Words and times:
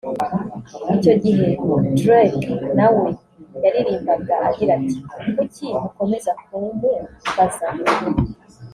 Icyo 0.95 1.13
gihe 1.23 1.47
Drake 1.99 2.39
na 2.77 2.87
we 2.95 3.05
yaririmbaga 3.63 4.35
agira 4.49 4.71
ati 4.79 4.89
“Kuki 5.37 5.65
mukomeza 5.81 6.31
kumumbazaho 6.43 7.81